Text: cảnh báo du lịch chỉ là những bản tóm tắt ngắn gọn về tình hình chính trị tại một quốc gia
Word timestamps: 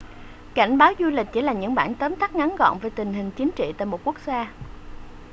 cảnh 0.55 0.77
báo 0.77 0.91
du 0.99 1.05
lịch 1.05 1.27
chỉ 1.33 1.41
là 1.41 1.53
những 1.53 1.75
bản 1.75 1.95
tóm 1.95 2.15
tắt 2.15 2.35
ngắn 2.35 2.55
gọn 2.55 2.77
về 2.79 2.89
tình 2.95 3.13
hình 3.13 3.31
chính 3.31 3.49
trị 3.55 3.73
tại 3.77 3.85
một 3.85 3.99
quốc 4.03 4.15
gia 4.25 4.51